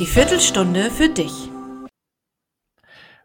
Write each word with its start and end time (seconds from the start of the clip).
Die 0.00 0.06
Viertelstunde 0.06 0.90
für 0.90 1.10
dich. 1.10 1.50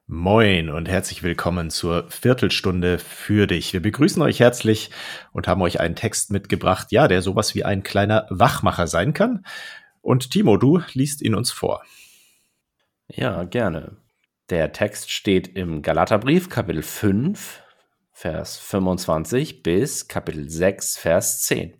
Moin 0.07 0.69
und 0.69 0.89
herzlich 0.89 1.23
willkommen 1.23 1.69
zur 1.69 2.11
Viertelstunde 2.11 2.99
für 2.99 3.47
dich. 3.47 3.71
Wir 3.71 3.81
begrüßen 3.81 4.21
euch 4.21 4.41
herzlich 4.41 4.91
und 5.31 5.47
haben 5.47 5.61
euch 5.61 5.79
einen 5.79 5.95
Text 5.95 6.31
mitgebracht, 6.31 6.91
ja, 6.91 7.07
der 7.07 7.21
sowas 7.21 7.55
wie 7.55 7.63
ein 7.63 7.83
kleiner 7.83 8.27
Wachmacher 8.29 8.87
sein 8.87 9.13
kann. 9.13 9.45
Und 10.01 10.31
Timo, 10.31 10.57
du 10.57 10.81
liest 10.91 11.21
ihn 11.21 11.33
uns 11.33 11.49
vor. 11.49 11.81
Ja, 13.07 13.45
gerne. 13.45 13.95
Der 14.49 14.73
Text 14.73 15.11
steht 15.11 15.47
im 15.47 15.81
Galaterbrief, 15.81 16.49
Kapitel 16.49 16.81
5, 16.81 17.63
Vers 18.11 18.57
25 18.57 19.63
bis 19.63 20.09
Kapitel 20.09 20.49
6, 20.49 20.97
Vers 20.97 21.41
10. 21.43 21.79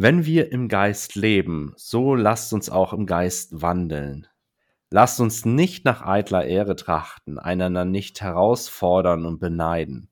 Wenn 0.00 0.24
wir 0.24 0.52
im 0.52 0.68
Geist 0.68 1.16
leben, 1.16 1.72
so 1.76 2.14
lasst 2.14 2.52
uns 2.52 2.70
auch 2.70 2.92
im 2.92 3.04
Geist 3.04 3.62
wandeln. 3.62 4.28
Lasst 4.90 5.18
uns 5.18 5.44
nicht 5.44 5.84
nach 5.84 6.02
eitler 6.02 6.44
Ehre 6.44 6.76
trachten, 6.76 7.36
einander 7.36 7.84
nicht 7.84 8.20
herausfordern 8.20 9.26
und 9.26 9.40
beneiden. 9.40 10.08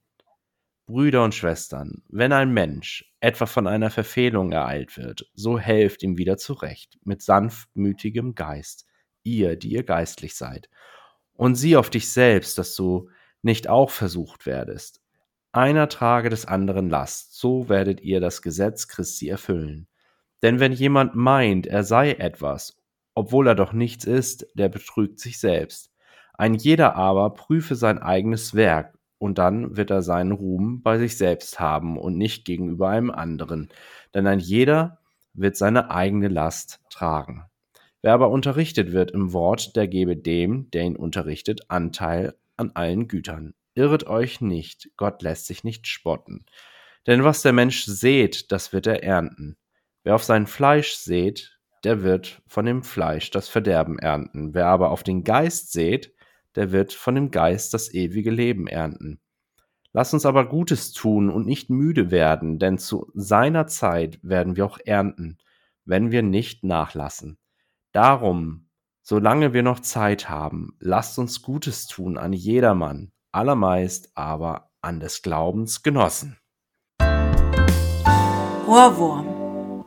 Brüder 0.86 1.22
und 1.22 1.36
Schwestern, 1.36 2.02
wenn 2.08 2.32
ein 2.32 2.52
Mensch 2.52 3.14
etwa 3.20 3.46
von 3.46 3.68
einer 3.68 3.90
Verfehlung 3.90 4.50
ereilt 4.50 4.96
wird, 4.96 5.30
so 5.34 5.56
helft 5.56 6.02
ihm 6.02 6.18
wieder 6.18 6.36
zurecht, 6.36 6.98
mit 7.04 7.22
sanftmütigem 7.22 8.34
Geist, 8.34 8.86
ihr, 9.22 9.54
die 9.54 9.68
ihr 9.68 9.84
geistlich 9.84 10.34
seid. 10.34 10.68
Und 11.34 11.54
sieh 11.54 11.76
auf 11.76 11.90
dich 11.90 12.10
selbst, 12.10 12.58
dass 12.58 12.74
du 12.74 13.08
nicht 13.40 13.68
auch 13.68 13.90
versucht 13.90 14.46
werdest. 14.46 15.00
Einer 15.56 15.88
trage 15.88 16.28
des 16.28 16.44
anderen 16.44 16.90
Last, 16.90 17.34
so 17.34 17.70
werdet 17.70 18.02
ihr 18.02 18.20
das 18.20 18.42
Gesetz 18.42 18.88
Christi 18.88 19.30
erfüllen. 19.30 19.88
Denn 20.42 20.60
wenn 20.60 20.72
jemand 20.72 21.14
meint, 21.14 21.66
er 21.66 21.82
sei 21.82 22.12
etwas, 22.12 22.76
obwohl 23.14 23.46
er 23.46 23.54
doch 23.54 23.72
nichts 23.72 24.04
ist, 24.04 24.46
der 24.52 24.68
betrügt 24.68 25.18
sich 25.18 25.40
selbst. 25.40 25.90
Ein 26.34 26.52
jeder 26.52 26.94
aber 26.96 27.30
prüfe 27.30 27.74
sein 27.74 27.96
eigenes 27.96 28.54
Werk, 28.54 28.98
und 29.16 29.38
dann 29.38 29.78
wird 29.78 29.90
er 29.90 30.02
seinen 30.02 30.32
Ruhm 30.32 30.82
bei 30.82 30.98
sich 30.98 31.16
selbst 31.16 31.58
haben 31.58 31.96
und 31.96 32.18
nicht 32.18 32.44
gegenüber 32.44 32.90
einem 32.90 33.10
anderen. 33.10 33.70
Denn 34.12 34.26
ein 34.26 34.40
jeder 34.40 34.98
wird 35.32 35.56
seine 35.56 35.90
eigene 35.90 36.28
Last 36.28 36.82
tragen. 36.90 37.46
Wer 38.02 38.12
aber 38.12 38.28
unterrichtet 38.28 38.92
wird 38.92 39.10
im 39.10 39.32
Wort, 39.32 39.74
der 39.74 39.88
gebe 39.88 40.18
dem, 40.18 40.70
der 40.72 40.84
ihn 40.84 40.96
unterrichtet, 40.96 41.62
Anteil 41.68 42.34
an 42.58 42.72
allen 42.74 43.08
Gütern. 43.08 43.54
Irret 43.76 44.06
euch 44.06 44.40
nicht, 44.40 44.90
Gott 44.96 45.20
lässt 45.22 45.46
sich 45.46 45.62
nicht 45.62 45.86
spotten. 45.86 46.46
Denn 47.06 47.24
was 47.24 47.42
der 47.42 47.52
Mensch 47.52 47.84
sät, 47.84 48.50
das 48.50 48.72
wird 48.72 48.86
er 48.86 49.04
ernten. 49.04 49.58
Wer 50.02 50.14
auf 50.14 50.24
sein 50.24 50.46
Fleisch 50.46 50.94
sät, 50.94 51.58
der 51.84 52.02
wird 52.02 52.42
von 52.46 52.64
dem 52.64 52.82
Fleisch 52.82 53.30
das 53.30 53.48
Verderben 53.48 53.98
ernten. 53.98 54.54
Wer 54.54 54.66
aber 54.66 54.90
auf 54.90 55.02
den 55.02 55.24
Geist 55.24 55.72
sät, 55.72 56.14
der 56.54 56.72
wird 56.72 56.94
von 56.94 57.14
dem 57.14 57.30
Geist 57.30 57.74
das 57.74 57.92
ewige 57.92 58.30
Leben 58.30 58.66
ernten. 58.66 59.20
Lass 59.92 60.14
uns 60.14 60.24
aber 60.24 60.48
Gutes 60.48 60.92
tun 60.92 61.28
und 61.28 61.46
nicht 61.46 61.68
müde 61.68 62.10
werden, 62.10 62.58
denn 62.58 62.78
zu 62.78 63.10
seiner 63.14 63.66
Zeit 63.66 64.18
werden 64.22 64.56
wir 64.56 64.64
auch 64.64 64.78
ernten, 64.84 65.36
wenn 65.84 66.10
wir 66.10 66.22
nicht 66.22 66.64
nachlassen. 66.64 67.36
Darum, 67.92 68.68
solange 69.02 69.52
wir 69.52 69.62
noch 69.62 69.80
Zeit 69.80 70.30
haben, 70.30 70.76
lasst 70.80 71.18
uns 71.18 71.42
Gutes 71.42 71.86
tun 71.86 72.16
an 72.16 72.32
jedermann, 72.32 73.12
allermeist 73.36 74.10
aber 74.14 74.70
an 74.80 74.98
des 74.98 75.20
Glaubens 75.20 75.82
Genossen. 75.82 76.38
Ohrwurm. 78.66 79.84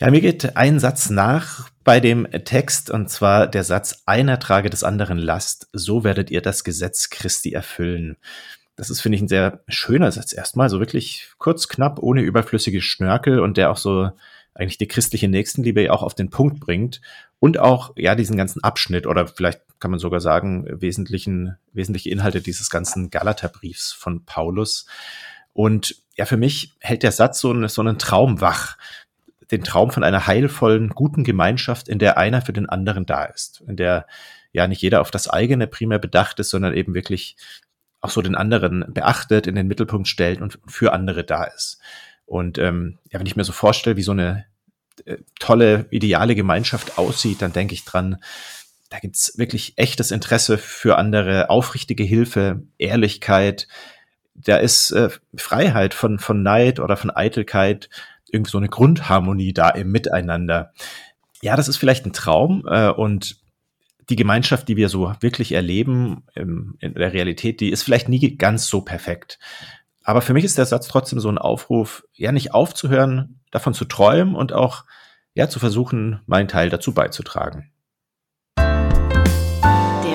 Ja, 0.00 0.10
mir 0.10 0.20
geht 0.20 0.56
ein 0.56 0.80
Satz 0.80 1.08
nach 1.08 1.70
bei 1.84 2.00
dem 2.00 2.26
Text, 2.44 2.90
und 2.90 3.08
zwar 3.08 3.46
der 3.46 3.62
Satz, 3.62 4.02
einer 4.04 4.40
trage 4.40 4.68
des 4.68 4.82
anderen 4.82 5.18
Last, 5.18 5.68
so 5.72 6.02
werdet 6.02 6.30
ihr 6.30 6.40
das 6.42 6.64
Gesetz 6.64 7.08
Christi 7.08 7.52
erfüllen. 7.52 8.16
Das 8.74 8.90
ist, 8.90 9.00
finde 9.00 9.16
ich, 9.16 9.22
ein 9.22 9.28
sehr 9.28 9.62
schöner 9.68 10.10
Satz 10.10 10.32
erstmal, 10.32 10.68
so 10.68 10.80
wirklich 10.80 11.28
kurz, 11.38 11.68
knapp, 11.68 12.00
ohne 12.00 12.22
überflüssige 12.22 12.82
Schnörkel 12.82 13.38
und 13.38 13.56
der 13.56 13.70
auch 13.70 13.76
so 13.76 14.10
eigentlich 14.54 14.78
die 14.78 14.88
christliche 14.88 15.28
Nächstenliebe 15.28 15.82
ja 15.82 15.92
auch 15.92 16.02
auf 16.02 16.14
den 16.14 16.30
Punkt 16.30 16.58
bringt 16.60 17.00
und 17.38 17.58
auch 17.58 17.92
ja 17.96 18.14
diesen 18.14 18.36
ganzen 18.36 18.62
Abschnitt 18.62 19.06
oder 19.06 19.26
vielleicht 19.26 19.60
kann 19.78 19.90
man 19.90 20.00
sogar 20.00 20.20
sagen 20.20 20.66
wesentlichen 20.68 21.56
wesentliche 21.72 22.10
Inhalte 22.10 22.40
dieses 22.40 22.70
ganzen 22.70 23.10
Galaterbriefs 23.10 23.92
von 23.92 24.24
Paulus. 24.24 24.86
Und 25.52 25.96
ja 26.16 26.24
für 26.24 26.36
mich 26.36 26.74
hält 26.80 27.02
der 27.02 27.12
Satz 27.12 27.40
so, 27.40 27.50
einen, 27.50 27.68
so 27.68 27.82
einen 27.82 27.98
Traum 27.98 28.40
wach. 28.40 28.76
Den 29.50 29.62
Traum 29.62 29.90
von 29.90 30.04
einer 30.04 30.26
heilvollen 30.26 30.90
guten 30.90 31.22
Gemeinschaft 31.22 31.88
in 31.88 31.98
der 31.98 32.16
einer 32.16 32.40
für 32.40 32.52
den 32.52 32.68
anderen 32.68 33.04
da 33.06 33.24
ist. 33.24 33.62
In 33.66 33.76
der 33.76 34.06
ja 34.52 34.66
nicht 34.66 34.82
jeder 34.82 35.00
auf 35.00 35.10
das 35.10 35.28
eigene 35.28 35.66
primär 35.66 35.98
bedacht 35.98 36.38
ist 36.40 36.50
sondern 36.50 36.74
eben 36.74 36.94
wirklich 36.94 37.36
auch 38.00 38.10
so 38.10 38.22
den 38.22 38.34
anderen 38.34 38.84
beachtet 38.92 39.46
in 39.46 39.54
den 39.54 39.66
Mittelpunkt 39.66 40.08
stellt 40.08 40.40
und 40.40 40.58
für 40.66 40.92
andere 40.92 41.24
da 41.24 41.44
ist. 41.44 41.78
Und 42.26 42.58
ähm, 42.58 42.98
ja, 43.10 43.18
wenn 43.18 43.26
ich 43.26 43.36
mir 43.36 43.44
so 43.44 43.52
vorstelle, 43.52 43.96
wie 43.96 44.02
so 44.02 44.12
eine 44.12 44.44
äh, 45.06 45.16
tolle, 45.40 45.86
ideale 45.90 46.34
Gemeinschaft 46.34 46.98
aussieht, 46.98 47.40
dann 47.42 47.52
denke 47.52 47.74
ich 47.74 47.84
dran, 47.84 48.22
da 48.94 49.00
gibt's 49.00 49.36
wirklich 49.36 49.72
echtes 49.74 50.12
Interesse 50.12 50.56
für 50.56 50.98
andere, 50.98 51.50
aufrichtige 51.50 52.04
Hilfe, 52.04 52.62
Ehrlichkeit. 52.78 53.66
Da 54.36 54.58
ist 54.58 54.92
äh, 54.92 55.08
Freiheit 55.34 55.94
von, 55.94 56.20
von 56.20 56.44
Neid 56.44 56.78
oder 56.78 56.96
von 56.96 57.10
Eitelkeit, 57.10 57.90
irgendwie 58.30 58.52
so 58.52 58.58
eine 58.58 58.68
Grundharmonie 58.68 59.52
da 59.52 59.70
im 59.70 59.90
Miteinander. 59.90 60.72
Ja, 61.42 61.56
das 61.56 61.66
ist 61.66 61.76
vielleicht 61.76 62.06
ein 62.06 62.12
Traum 62.12 62.62
äh, 62.68 62.88
und 62.88 63.38
die 64.10 64.14
Gemeinschaft, 64.14 64.68
die 64.68 64.76
wir 64.76 64.88
so 64.88 65.12
wirklich 65.18 65.50
erleben 65.50 66.22
ähm, 66.36 66.76
in 66.78 66.94
der 66.94 67.12
Realität, 67.12 67.58
die 67.58 67.70
ist 67.70 67.82
vielleicht 67.82 68.08
nie 68.08 68.36
ganz 68.36 68.68
so 68.68 68.80
perfekt. 68.80 69.40
Aber 70.04 70.22
für 70.22 70.34
mich 70.34 70.44
ist 70.44 70.56
der 70.56 70.66
Satz 70.66 70.86
trotzdem 70.86 71.18
so 71.18 71.28
ein 71.28 71.38
Aufruf, 71.38 72.04
ja 72.12 72.30
nicht 72.30 72.54
aufzuhören, 72.54 73.40
davon 73.50 73.74
zu 73.74 73.86
träumen 73.86 74.36
und 74.36 74.52
auch 74.52 74.84
ja 75.34 75.48
zu 75.48 75.58
versuchen, 75.58 76.20
meinen 76.26 76.46
Teil 76.46 76.70
dazu 76.70 76.94
beizutragen. 76.94 77.72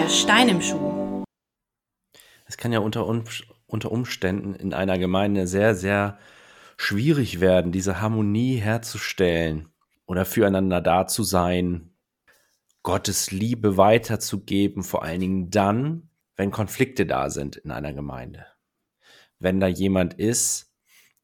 Stein 0.10 0.50
im 0.50 0.62
Schuh. 0.62 1.24
Es 2.46 2.58
kann 2.58 2.74
ja 2.74 2.80
unter, 2.80 3.06
unter 3.68 3.92
Umständen 3.92 4.54
in 4.56 4.74
einer 4.74 4.98
Gemeinde 4.98 5.48
sehr, 5.48 5.76
sehr 5.76 6.18
schwierig 6.78 7.40
werden, 7.40 7.72
diese 7.72 8.02
Harmonie 8.02 8.58
herzustellen 8.58 9.70
oder 10.06 10.26
füreinander 10.26 10.82
da 10.82 11.08
zu 11.08 11.24
sein, 11.24 11.92
Gottes 12.84 13.32
Liebe 13.32 13.78
weiterzugeben, 13.78 14.84
vor 14.84 15.04
allen 15.04 15.20
Dingen 15.20 15.50
dann, 15.52 16.10
wenn 16.36 16.52
Konflikte 16.52 17.06
da 17.06 17.30
sind 17.30 17.58
in 17.58 17.72
einer 17.72 17.94
Gemeinde 17.94 18.46
wenn 19.40 19.60
da 19.60 19.68
jemand 19.68 20.14
ist, 20.14 20.72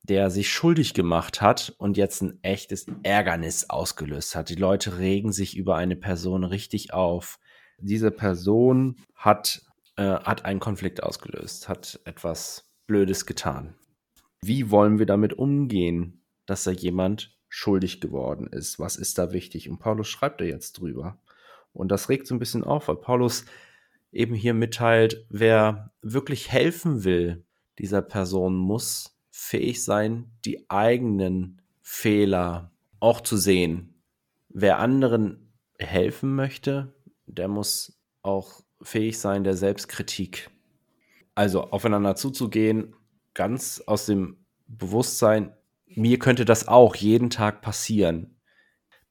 der 0.04 0.30
sich 0.30 0.50
schuldig 0.50 0.94
gemacht 0.94 1.42
hat 1.42 1.74
und 1.78 1.98
jetzt 1.98 2.22
ein 2.22 2.40
echtes 2.44 2.86
Ärgernis 3.04 3.70
ausgelöst 3.70 4.36
hat. 4.36 4.50
Die 4.50 4.56
Leute 4.56 5.00
regen 5.00 5.32
sich 5.32 5.58
über 5.58 5.76
eine 5.76 5.96
Person 5.96 6.44
richtig 6.44 6.94
auf. 6.94 7.40
Diese 7.80 8.12
Person 8.12 8.96
hat, 9.16 9.62
äh, 9.98 10.04
hat 10.04 10.46
einen 10.46 10.60
Konflikt 10.60 11.04
ausgelöst, 11.04 11.70
hat 11.70 12.00
etwas 12.06 12.70
Blödes 12.88 13.26
getan. 13.26 13.76
Wie 14.42 14.70
wollen 14.70 15.00
wir 15.00 15.06
damit 15.06 15.34
umgehen, 15.34 16.22
dass 16.46 16.64
da 16.64 16.72
jemand 16.72 17.36
schuldig 17.50 18.02
geworden 18.02 18.48
ist? 18.48 18.80
Was 18.80 18.96
ist 18.96 19.18
da 19.18 19.32
wichtig? 19.32 19.70
Und 19.70 19.80
Paulus 19.80 20.08
schreibt 20.08 20.42
da 20.42 20.46
jetzt 20.46 20.74
drüber. 20.74 21.20
Und 21.74 21.90
das 21.90 22.10
regt 22.10 22.28
so 22.28 22.36
ein 22.36 22.40
bisschen 22.40 22.64
auf, 22.64 22.88
weil 22.88 22.96
Paulus 22.96 23.46
eben 24.12 24.34
hier 24.34 24.54
mitteilt, 24.54 25.26
wer 25.30 25.92
wirklich 26.02 26.52
helfen 26.52 27.04
will, 27.04 27.44
dieser 27.80 28.02
Person 28.02 28.56
muss 28.56 29.20
fähig 29.30 29.84
sein, 29.84 30.32
die 30.46 30.70
eigenen 30.70 31.62
Fehler 31.82 32.72
auch 33.02 33.20
zu 33.20 33.36
sehen. 33.36 34.02
Wer 34.48 34.80
anderen 34.80 35.52
helfen 35.78 36.34
möchte, 36.36 36.95
der 37.38 37.48
muss 37.48 38.00
auch 38.22 38.62
fähig 38.82 39.20
sein 39.20 39.44
der 39.44 39.56
Selbstkritik. 39.56 40.50
Also 41.36 41.64
aufeinander 41.64 42.16
zuzugehen, 42.16 42.96
ganz 43.34 43.84
aus 43.86 44.06
dem 44.06 44.46
Bewusstsein, 44.68 45.54
mir 45.88 46.18
könnte 46.20 46.46
das 46.46 46.68
auch 46.68 46.96
jeden 46.96 47.30
Tag 47.30 47.62
passieren. 47.62 48.40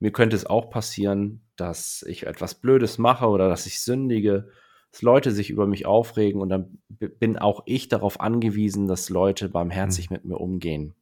Mir 0.00 0.12
könnte 0.12 0.36
es 0.36 0.46
auch 0.46 0.70
passieren, 0.70 1.42
dass 1.56 2.04
ich 2.06 2.26
etwas 2.26 2.56
Blödes 2.56 2.98
mache 2.98 3.26
oder 3.28 3.48
dass 3.48 3.66
ich 3.66 3.80
sündige 3.80 4.50
dass 4.94 5.02
Leute 5.02 5.32
sich 5.32 5.50
über 5.50 5.66
mich 5.66 5.86
aufregen 5.86 6.40
und 6.40 6.50
dann 6.50 6.78
bin 6.88 7.36
auch 7.36 7.64
ich 7.66 7.88
darauf 7.88 8.20
angewiesen, 8.20 8.86
dass 8.86 9.08
Leute 9.08 9.48
barmherzig 9.48 10.08
mhm. 10.08 10.14
mit 10.14 10.24
mir 10.24 10.36
umgehen. 10.36 10.94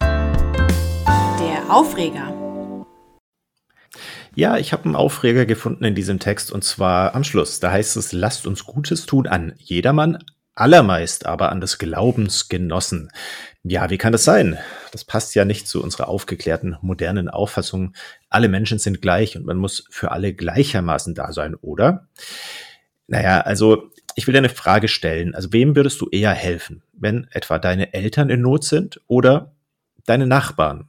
Der 0.00 1.64
Aufreger. 1.70 2.37
Ja, 4.38 4.56
ich 4.56 4.72
habe 4.72 4.84
einen 4.84 4.94
Aufreger 4.94 5.46
gefunden 5.46 5.82
in 5.82 5.96
diesem 5.96 6.20
Text 6.20 6.52
und 6.52 6.62
zwar 6.62 7.16
am 7.16 7.24
Schluss. 7.24 7.58
Da 7.58 7.72
heißt 7.72 7.96
es, 7.96 8.12
lasst 8.12 8.46
uns 8.46 8.66
Gutes 8.66 9.04
tun 9.04 9.26
an 9.26 9.52
jedermann, 9.56 10.18
allermeist 10.54 11.26
aber 11.26 11.50
an 11.50 11.60
des 11.60 11.78
Glaubens 11.78 12.48
genossen. 12.48 13.10
Ja, 13.64 13.90
wie 13.90 13.98
kann 13.98 14.12
das 14.12 14.22
sein? 14.22 14.56
Das 14.92 15.04
passt 15.04 15.34
ja 15.34 15.44
nicht 15.44 15.66
zu 15.66 15.82
unserer 15.82 16.08
aufgeklärten 16.08 16.76
modernen 16.82 17.28
Auffassung. 17.28 17.94
Alle 18.30 18.48
Menschen 18.48 18.78
sind 18.78 19.02
gleich 19.02 19.36
und 19.36 19.44
man 19.44 19.56
muss 19.56 19.88
für 19.90 20.12
alle 20.12 20.32
gleichermaßen 20.32 21.16
da 21.16 21.32
sein, 21.32 21.56
oder? 21.56 22.06
Naja, 23.08 23.40
also 23.40 23.90
ich 24.14 24.28
will 24.28 24.34
dir 24.34 24.38
eine 24.38 24.50
Frage 24.50 24.86
stellen. 24.86 25.34
Also 25.34 25.52
wem 25.52 25.74
würdest 25.74 26.00
du 26.00 26.08
eher 26.10 26.30
helfen, 26.30 26.84
wenn 26.92 27.26
etwa 27.32 27.58
deine 27.58 27.92
Eltern 27.92 28.30
in 28.30 28.42
Not 28.42 28.62
sind 28.62 29.00
oder 29.08 29.50
deine 30.06 30.28
Nachbarn? 30.28 30.86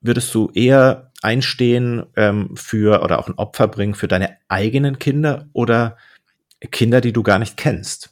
Würdest 0.00 0.34
du 0.34 0.50
eher 0.54 1.07
einstehen 1.22 2.06
ähm, 2.16 2.56
für 2.56 3.02
oder 3.02 3.18
auch 3.18 3.28
ein 3.28 3.38
Opfer 3.38 3.68
bringen 3.68 3.94
für 3.94 4.08
deine 4.08 4.36
eigenen 4.48 4.98
Kinder 4.98 5.48
oder 5.52 5.96
Kinder, 6.70 7.00
die 7.00 7.12
du 7.12 7.22
gar 7.22 7.38
nicht 7.38 7.56
kennst? 7.56 8.10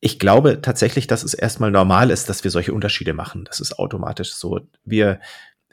Ich 0.00 0.18
glaube 0.18 0.60
tatsächlich, 0.62 1.06
dass 1.06 1.24
es 1.24 1.34
erstmal 1.34 1.70
normal 1.70 2.10
ist, 2.10 2.28
dass 2.28 2.44
wir 2.44 2.50
solche 2.50 2.72
Unterschiede 2.72 3.12
machen. 3.12 3.44
Das 3.44 3.60
ist 3.60 3.78
automatisch 3.78 4.32
so. 4.32 4.60
Wir 4.84 5.20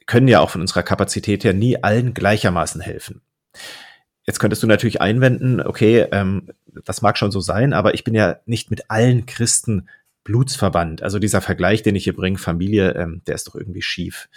können 0.08 0.28
ja 0.28 0.40
auch 0.40 0.50
von 0.50 0.62
unserer 0.62 0.84
Kapazität 0.84 1.44
her 1.44 1.54
nie 1.54 1.82
allen 1.84 2.14
gleichermaßen 2.14 2.82
helfen. 2.82 3.22
Jetzt 4.26 4.40
könntest 4.40 4.64
du 4.64 4.68
natürlich 4.68 5.02
einwenden, 5.02 5.62
okay, 5.62 6.08
ähm, 6.12 6.50
das 6.84 7.02
mag 7.02 7.18
schon 7.18 7.32
so 7.32 7.40
sein, 7.40 7.74
aber 7.74 7.94
ich 7.94 8.04
bin 8.04 8.16
ja 8.16 8.38
nicht 8.46 8.72
mit 8.72 8.90
allen 8.90 9.28
Christen 9.28 9.88
blutsverwandt. 10.24 11.04
Also 11.04 11.20
dieser 11.20 11.42
Vergleich, 11.42 11.84
den 11.84 11.96
ich 11.96 12.06
hier 12.06 12.16
bringe, 12.16 12.40
Familie, 12.40 12.94
ähm, 12.96 13.22
der 13.28 13.36
ist 13.36 13.48
doch 13.48 13.56
irgendwie 13.56 13.84
schief. 13.84 14.28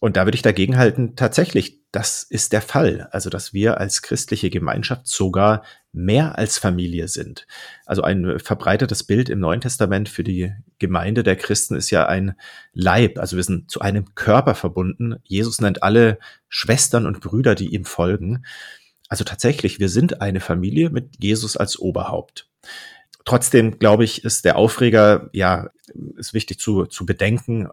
Und 0.00 0.16
da 0.16 0.26
würde 0.26 0.36
ich 0.36 0.42
dagegen 0.42 0.78
halten, 0.78 1.16
tatsächlich, 1.16 1.80
das 1.90 2.22
ist 2.22 2.52
der 2.52 2.62
Fall. 2.62 3.08
Also, 3.10 3.30
dass 3.30 3.52
wir 3.52 3.78
als 3.78 4.02
christliche 4.02 4.48
Gemeinschaft 4.48 5.08
sogar 5.08 5.64
mehr 5.92 6.38
als 6.38 6.58
Familie 6.58 7.08
sind. 7.08 7.46
Also 7.84 8.02
ein 8.02 8.38
verbreitetes 8.38 9.04
Bild 9.04 9.28
im 9.28 9.40
Neuen 9.40 9.60
Testament 9.60 10.08
für 10.08 10.22
die 10.22 10.52
Gemeinde 10.78 11.22
der 11.24 11.34
Christen 11.34 11.74
ist 11.74 11.90
ja 11.90 12.06
ein 12.06 12.34
Leib. 12.72 13.18
Also 13.18 13.36
wir 13.36 13.42
sind 13.42 13.70
zu 13.70 13.80
einem 13.80 14.14
Körper 14.14 14.54
verbunden. 14.54 15.16
Jesus 15.24 15.60
nennt 15.60 15.82
alle 15.82 16.18
Schwestern 16.48 17.06
und 17.06 17.20
Brüder, 17.20 17.54
die 17.54 17.74
ihm 17.74 17.84
folgen. 17.84 18.44
Also 19.08 19.24
tatsächlich, 19.24 19.80
wir 19.80 19.88
sind 19.88 20.20
eine 20.20 20.40
Familie 20.40 20.90
mit 20.90 21.16
Jesus 21.18 21.56
als 21.56 21.78
Oberhaupt. 21.78 22.48
Trotzdem, 23.24 23.78
glaube 23.78 24.04
ich, 24.04 24.24
ist 24.24 24.44
der 24.44 24.56
Aufreger, 24.56 25.28
ja, 25.32 25.70
ist 26.16 26.34
wichtig 26.34 26.60
zu, 26.60 26.86
zu 26.86 27.06
bedenken, 27.06 27.68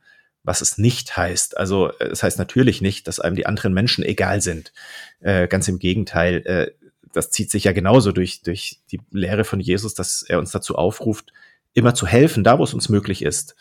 was 0.45 0.61
es 0.61 0.77
nicht 0.77 1.17
heißt. 1.17 1.57
Also 1.57 1.91
es 1.99 2.23
heißt 2.23 2.37
natürlich 2.37 2.81
nicht, 2.81 3.07
dass 3.07 3.19
einem 3.19 3.35
die 3.35 3.47
anderen 3.47 3.73
Menschen 3.73 4.03
egal 4.03 4.41
sind. 4.41 4.71
Äh, 5.19 5.47
ganz 5.47 5.67
im 5.67 5.79
Gegenteil, 5.79 6.45
äh, 6.45 6.71
das 7.13 7.31
zieht 7.31 7.49
sich 7.49 7.63
ja 7.63 7.71
genauso 7.71 8.11
durch, 8.11 8.41
durch 8.43 8.79
die 8.91 9.01
Lehre 9.11 9.43
von 9.43 9.59
Jesus, 9.59 9.93
dass 9.93 10.21
er 10.21 10.39
uns 10.39 10.51
dazu 10.51 10.75
aufruft, 10.75 11.33
immer 11.73 11.93
zu 11.95 12.07
helfen, 12.07 12.43
da 12.43 12.59
wo 12.59 12.63
es 12.63 12.73
uns 12.73 12.89
möglich 12.89 13.21
ist. 13.23 13.55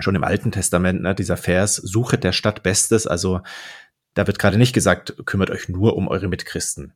Schon 0.00 0.14
im 0.14 0.24
Alten 0.24 0.50
Testament, 0.50 1.02
ne, 1.02 1.14
dieser 1.14 1.36
Vers, 1.36 1.76
suchet 1.76 2.24
der 2.24 2.32
Stadt 2.32 2.62
Bestes, 2.62 3.06
also 3.06 3.40
da 4.14 4.26
wird 4.26 4.38
gerade 4.38 4.58
nicht 4.58 4.72
gesagt, 4.72 5.14
kümmert 5.26 5.50
euch 5.50 5.68
nur 5.68 5.96
um 5.96 6.08
eure 6.08 6.28
Mitchristen. 6.28 6.92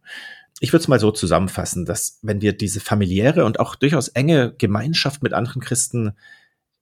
Ich 0.60 0.72
würde 0.72 0.82
es 0.82 0.88
mal 0.88 1.00
so 1.00 1.10
zusammenfassen, 1.10 1.84
dass 1.84 2.18
wenn 2.22 2.40
wir 2.40 2.56
diese 2.56 2.80
familiäre 2.80 3.44
und 3.44 3.60
auch 3.60 3.74
durchaus 3.74 4.08
enge 4.08 4.54
Gemeinschaft 4.56 5.22
mit 5.22 5.32
anderen 5.32 5.62
Christen 5.62 6.14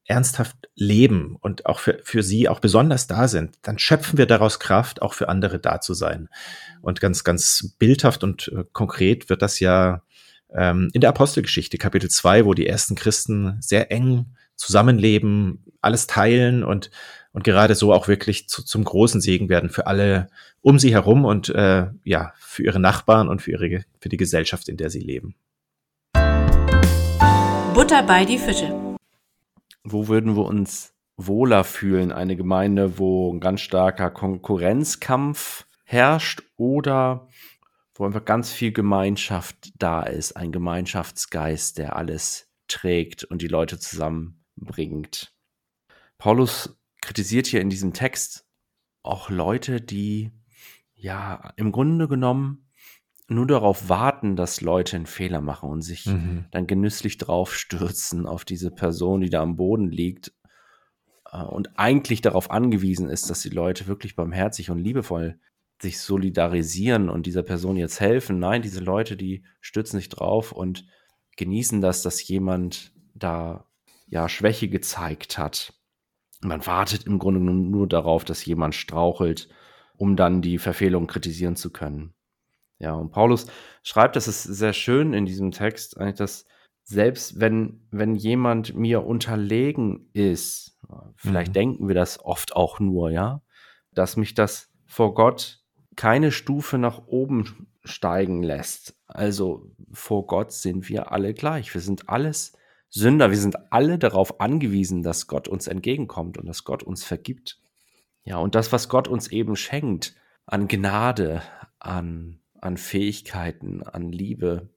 ernsthaft 0.06 0.56
leben 0.74 1.36
und 1.40 1.66
auch 1.66 1.78
für, 1.78 2.00
für 2.02 2.22
sie 2.22 2.48
auch 2.48 2.60
besonders 2.60 3.06
da 3.06 3.28
sind, 3.28 3.56
dann 3.62 3.78
schöpfen 3.78 4.18
wir 4.18 4.26
daraus 4.26 4.58
Kraft, 4.58 5.00
auch 5.00 5.14
für 5.14 5.28
andere 5.28 5.58
da 5.58 5.80
zu 5.80 5.94
sein. 5.94 6.28
Und 6.80 7.00
ganz, 7.00 7.24
ganz 7.24 7.74
bildhaft 7.78 8.24
und 8.24 8.48
äh, 8.48 8.64
konkret 8.72 9.30
wird 9.30 9.42
das 9.42 9.60
ja 9.60 10.02
ähm, 10.52 10.90
in 10.92 11.00
der 11.00 11.10
Apostelgeschichte, 11.10 11.78
Kapitel 11.78 12.10
2, 12.10 12.44
wo 12.44 12.54
die 12.54 12.66
ersten 12.66 12.94
Christen 12.94 13.56
sehr 13.60 13.92
eng 13.92 14.26
zusammenleben, 14.56 15.64
alles 15.80 16.06
teilen 16.06 16.64
und, 16.64 16.90
und 17.32 17.44
gerade 17.44 17.74
so 17.74 17.92
auch 17.92 18.08
wirklich 18.08 18.48
zu, 18.48 18.64
zum 18.64 18.84
großen 18.84 19.20
Segen 19.20 19.48
werden 19.48 19.70
für 19.70 19.86
alle 19.86 20.28
um 20.60 20.78
sie 20.78 20.92
herum 20.92 21.24
und 21.24 21.48
äh, 21.48 21.86
ja, 22.04 22.32
für 22.38 22.64
ihre 22.64 22.80
Nachbarn 22.80 23.28
und 23.28 23.42
für, 23.42 23.52
ihre, 23.52 23.84
für 24.00 24.08
die 24.08 24.16
Gesellschaft, 24.16 24.68
in 24.68 24.76
der 24.76 24.90
sie 24.90 25.00
leben. 25.00 25.34
Butter 27.74 28.02
bei 28.02 28.24
die 28.24 28.38
Fische 28.38 28.81
wo 29.84 30.08
würden 30.08 30.36
wir 30.36 30.44
uns 30.44 30.94
wohler 31.16 31.64
fühlen? 31.64 32.12
Eine 32.12 32.36
Gemeinde, 32.36 32.98
wo 32.98 33.32
ein 33.32 33.40
ganz 33.40 33.60
starker 33.60 34.10
Konkurrenzkampf 34.10 35.66
herrscht 35.84 36.42
oder 36.56 37.28
wo 37.94 38.06
einfach 38.06 38.24
ganz 38.24 38.52
viel 38.52 38.72
Gemeinschaft 38.72 39.72
da 39.76 40.02
ist, 40.02 40.36
ein 40.36 40.52
Gemeinschaftsgeist, 40.52 41.78
der 41.78 41.96
alles 41.96 42.50
trägt 42.68 43.24
und 43.24 43.42
die 43.42 43.48
Leute 43.48 43.78
zusammenbringt. 43.78 45.34
Paulus 46.16 46.78
kritisiert 47.00 47.46
hier 47.46 47.60
in 47.60 47.68
diesem 47.68 47.92
Text 47.92 48.46
auch 49.02 49.28
Leute, 49.28 49.80
die 49.80 50.30
ja 50.94 51.52
im 51.56 51.72
Grunde 51.72 52.08
genommen 52.08 52.70
nur 53.32 53.46
darauf 53.46 53.88
warten, 53.88 54.36
dass 54.36 54.60
Leute 54.60 54.96
einen 54.96 55.06
Fehler 55.06 55.40
machen 55.40 55.70
und 55.70 55.82
sich 55.82 56.06
mhm. 56.06 56.46
dann 56.50 56.66
genüsslich 56.66 57.18
draufstürzen 57.18 58.26
auf 58.26 58.44
diese 58.44 58.70
Person, 58.70 59.20
die 59.20 59.30
da 59.30 59.42
am 59.42 59.56
Boden 59.56 59.90
liegt 59.90 60.32
äh, 61.30 61.42
und 61.42 61.78
eigentlich 61.78 62.20
darauf 62.20 62.50
angewiesen 62.50 63.08
ist, 63.08 63.30
dass 63.30 63.40
die 63.42 63.50
Leute 63.50 63.86
wirklich 63.86 64.16
barmherzig 64.16 64.70
und 64.70 64.78
liebevoll 64.78 65.38
sich 65.80 66.00
solidarisieren 66.00 67.08
und 67.08 67.26
dieser 67.26 67.42
Person 67.42 67.76
jetzt 67.76 68.00
helfen. 68.00 68.38
Nein, 68.38 68.62
diese 68.62 68.80
Leute, 68.80 69.16
die 69.16 69.44
stürzen 69.60 69.98
sich 69.98 70.08
drauf 70.08 70.52
und 70.52 70.86
genießen 71.36 71.80
das, 71.80 72.02
dass 72.02 72.26
jemand 72.26 72.92
da 73.14 73.66
ja 74.06 74.28
Schwäche 74.28 74.68
gezeigt 74.68 75.38
hat. 75.38 75.74
Man 76.40 76.64
wartet 76.66 77.04
im 77.06 77.18
Grunde 77.18 77.40
nur 77.40 77.88
darauf, 77.88 78.24
dass 78.24 78.44
jemand 78.44 78.74
strauchelt, 78.74 79.48
um 79.96 80.16
dann 80.16 80.42
die 80.42 80.58
Verfehlung 80.58 81.06
kritisieren 81.06 81.56
zu 81.56 81.70
können. 81.70 82.14
Ja, 82.82 82.94
und 82.94 83.12
Paulus 83.12 83.46
schreibt, 83.84 84.16
das 84.16 84.26
ist 84.26 84.42
sehr 84.42 84.72
schön 84.72 85.12
in 85.12 85.24
diesem 85.24 85.52
Text, 85.52 85.98
eigentlich, 85.98 86.16
dass 86.16 86.46
selbst 86.82 87.40
wenn, 87.40 87.86
wenn 87.92 88.16
jemand 88.16 88.74
mir 88.74 89.06
unterlegen 89.06 90.10
ist, 90.12 90.76
vielleicht 91.14 91.50
mhm. 91.50 91.54
denken 91.54 91.88
wir 91.88 91.94
das 91.94 92.22
oft 92.24 92.56
auch 92.56 92.80
nur, 92.80 93.10
ja, 93.10 93.40
dass 93.94 94.16
mich 94.16 94.34
das 94.34 94.68
vor 94.84 95.14
Gott 95.14 95.62
keine 95.94 96.32
Stufe 96.32 96.76
nach 96.76 97.06
oben 97.06 97.68
steigen 97.84 98.42
lässt. 98.42 98.96
Also 99.06 99.70
vor 99.92 100.26
Gott 100.26 100.50
sind 100.50 100.88
wir 100.88 101.12
alle 101.12 101.34
gleich. 101.34 101.72
Wir 101.74 101.80
sind 101.80 102.08
alles 102.08 102.52
Sünder. 102.88 103.30
Wir 103.30 103.38
sind 103.38 103.72
alle 103.72 103.96
darauf 103.98 104.40
angewiesen, 104.40 105.04
dass 105.04 105.28
Gott 105.28 105.46
uns 105.46 105.68
entgegenkommt 105.68 106.36
und 106.36 106.46
dass 106.46 106.64
Gott 106.64 106.82
uns 106.82 107.04
vergibt. 107.04 107.60
Ja, 108.24 108.38
und 108.38 108.56
das, 108.56 108.72
was 108.72 108.88
Gott 108.88 109.06
uns 109.06 109.28
eben 109.28 109.54
schenkt, 109.54 110.16
an 110.46 110.66
Gnade, 110.66 111.42
an 111.78 112.41
an 112.62 112.76
Fähigkeiten, 112.76 113.82
an 113.82 114.10
Liebe, 114.10 114.70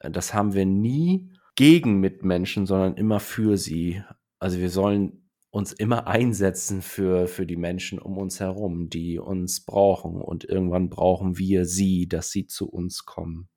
äh, 0.00 0.10
das 0.10 0.34
haben 0.34 0.54
wir 0.54 0.66
nie 0.66 1.30
gegen 1.54 2.00
Mitmenschen, 2.00 2.66
sondern 2.66 2.96
immer 2.96 3.20
für 3.20 3.56
sie. 3.56 4.02
Also 4.38 4.58
wir 4.58 4.70
sollen 4.70 5.30
uns 5.50 5.72
immer 5.72 6.06
einsetzen 6.06 6.82
für, 6.82 7.28
für 7.28 7.46
die 7.46 7.56
Menschen 7.56 7.98
um 7.98 8.18
uns 8.18 8.40
herum, 8.40 8.90
die 8.90 9.18
uns 9.18 9.64
brauchen. 9.64 10.20
Und 10.20 10.44
irgendwann 10.44 10.90
brauchen 10.90 11.38
wir 11.38 11.64
sie, 11.64 12.08
dass 12.08 12.30
sie 12.30 12.46
zu 12.46 12.68
uns 12.68 13.06
kommen. 13.06 13.48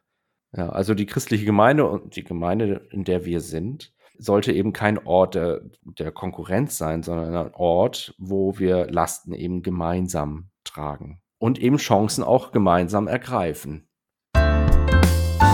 Ja, 0.55 0.69
also 0.69 0.93
die 0.93 1.05
christliche 1.05 1.45
Gemeinde 1.45 1.85
und 1.87 2.15
die 2.15 2.23
Gemeinde, 2.23 2.87
in 2.91 3.03
der 3.03 3.25
wir 3.25 3.41
sind, 3.41 3.93
sollte 4.17 4.51
eben 4.51 4.73
kein 4.73 4.97
Ort 4.97 5.35
der, 5.35 5.61
der 5.83 6.11
Konkurrenz 6.11 6.77
sein, 6.77 7.03
sondern 7.03 7.35
ein 7.35 7.53
Ort, 7.53 8.15
wo 8.17 8.57
wir 8.57 8.89
Lasten 8.89 9.33
eben 9.33 9.61
gemeinsam 9.61 10.49
tragen 10.63 11.21
und 11.39 11.59
eben 11.59 11.77
Chancen 11.77 12.23
auch 12.23 12.51
gemeinsam 12.51 13.07
ergreifen. 13.07 13.87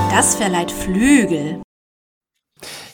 Das 0.09 0.35
verleiht 0.35 0.71
Flügel. 0.71 1.61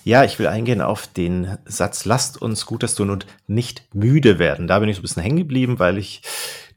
Ja, 0.03 0.23
ich 0.23 0.39
will 0.39 0.47
eingehen 0.47 0.81
auf 0.81 1.05
den 1.05 1.59
Satz, 1.65 2.05
lasst 2.05 2.41
uns 2.41 2.65
Gutes 2.65 2.95
tun 2.95 3.11
und 3.11 3.27
nicht 3.45 3.93
müde 3.93 4.39
werden. 4.39 4.67
Da 4.67 4.79
bin 4.79 4.89
ich 4.89 4.95
so 4.95 5.01
ein 5.01 5.03
bisschen 5.03 5.21
hängen 5.21 5.37
geblieben, 5.37 5.77
weil 5.77 5.99
ich 5.99 6.23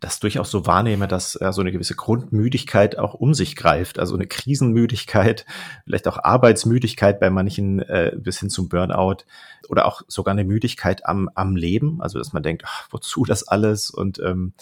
das 0.00 0.20
durchaus 0.20 0.50
so 0.50 0.66
wahrnehme, 0.66 1.08
dass 1.08 1.40
äh, 1.40 1.50
so 1.50 1.62
eine 1.62 1.72
gewisse 1.72 1.94
Grundmüdigkeit 1.94 2.98
auch 2.98 3.14
um 3.14 3.32
sich 3.32 3.56
greift. 3.56 3.98
Also 3.98 4.14
eine 4.14 4.26
Krisenmüdigkeit, 4.26 5.46
vielleicht 5.84 6.06
auch 6.06 6.22
Arbeitsmüdigkeit 6.22 7.18
bei 7.18 7.30
manchen 7.30 7.80
äh, 7.80 8.12
bis 8.14 8.38
hin 8.38 8.50
zum 8.50 8.68
Burnout 8.68 9.24
oder 9.70 9.86
auch 9.86 10.02
sogar 10.06 10.32
eine 10.32 10.44
Müdigkeit 10.44 11.06
am, 11.06 11.30
am 11.34 11.56
Leben. 11.56 12.02
Also 12.02 12.18
dass 12.18 12.34
man 12.34 12.42
denkt, 12.42 12.64
ach, 12.66 12.88
wozu 12.90 13.24
das 13.24 13.48
alles? 13.48 13.88
Und 13.88 14.18
ähm, 14.18 14.52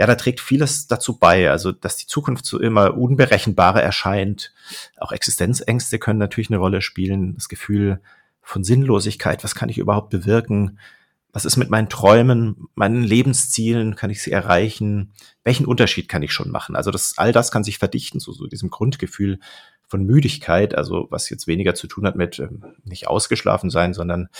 ja, 0.00 0.06
da 0.06 0.14
trägt 0.14 0.40
vieles 0.40 0.86
dazu 0.86 1.18
bei, 1.18 1.50
also 1.50 1.72
dass 1.72 1.98
die 1.98 2.06
Zukunft 2.06 2.46
so 2.46 2.58
immer 2.58 2.96
unberechenbarer 2.96 3.82
erscheint. 3.82 4.54
Auch 4.96 5.12
Existenzängste 5.12 5.98
können 5.98 6.18
natürlich 6.18 6.48
eine 6.48 6.56
Rolle 6.56 6.80
spielen. 6.80 7.34
Das 7.34 7.50
Gefühl 7.50 8.00
von 8.40 8.64
Sinnlosigkeit, 8.64 9.44
was 9.44 9.54
kann 9.54 9.68
ich 9.68 9.76
überhaupt 9.76 10.08
bewirken? 10.08 10.78
Was 11.34 11.44
ist 11.44 11.58
mit 11.58 11.68
meinen 11.68 11.90
Träumen, 11.90 12.68
meinen 12.74 13.02
Lebenszielen? 13.02 13.94
Kann 13.94 14.08
ich 14.08 14.22
sie 14.22 14.32
erreichen? 14.32 15.12
Welchen 15.44 15.66
Unterschied 15.66 16.08
kann 16.08 16.22
ich 16.22 16.32
schon 16.32 16.50
machen? 16.50 16.76
Also 16.76 16.90
das, 16.90 17.18
all 17.18 17.32
das 17.32 17.50
kann 17.50 17.62
sich 17.62 17.76
verdichten, 17.76 18.20
so, 18.20 18.32
so 18.32 18.46
diesem 18.46 18.70
Grundgefühl 18.70 19.38
von 19.86 20.06
Müdigkeit, 20.06 20.74
also 20.74 21.08
was 21.10 21.28
jetzt 21.28 21.46
weniger 21.46 21.74
zu 21.74 21.88
tun 21.88 22.06
hat 22.06 22.16
mit 22.16 22.38
ähm, 22.38 22.64
nicht 22.84 23.06
ausgeschlafen 23.06 23.68
sein, 23.68 23.92
sondern 23.92 24.30